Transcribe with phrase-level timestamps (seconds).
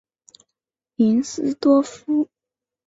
[0.95, 2.27] 林斯多夫。